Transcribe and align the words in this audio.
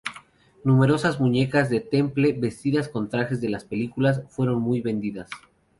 Numerosas 0.63 1.19
muñecas 1.19 1.69
de 1.69 1.79
Temple, 1.79 2.33
vestidas 2.33 2.89
con 2.89 3.07
trajes 3.07 3.39
de 3.39 3.49
las 3.49 3.65
películas, 3.65 4.23
fueron 4.29 4.59
muy 4.59 4.81
vendidas. 4.81 5.29